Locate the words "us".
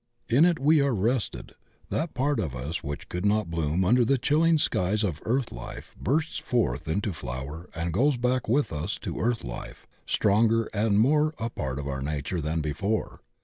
2.55-2.81, 8.73-8.97